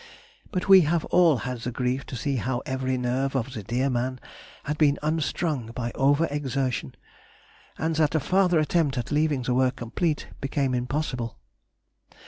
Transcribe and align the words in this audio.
But 0.51 0.67
we 0.67 0.81
have 0.81 1.05
all 1.05 1.37
had 1.45 1.59
the 1.59 1.71
grief 1.71 2.07
to 2.07 2.15
see 2.15 2.37
how 2.37 2.63
every 2.65 2.97
nerve 2.97 3.35
of 3.35 3.53
the 3.53 3.61
dear 3.61 3.87
man 3.87 4.19
had 4.63 4.79
been 4.79 4.97
unstrung 5.03 5.67
by 5.75 5.91
over 5.93 6.27
exertion; 6.31 6.95
and 7.77 7.95
that 7.97 8.15
a 8.15 8.19
farther 8.19 8.57
attempt 8.57 8.97
at 8.97 9.11
leaving 9.11 9.43
the 9.43 9.53
work 9.53 9.75
complete 9.75 10.25
became 10.41 10.73
impossible. 10.73 11.37